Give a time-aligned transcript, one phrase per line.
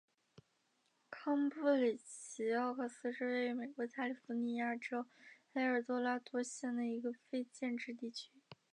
[1.11, 5.05] 康布里奇奥克斯是位于美国加利福尼亚州
[5.53, 8.31] 埃尔多拉多县的一个非建制地区。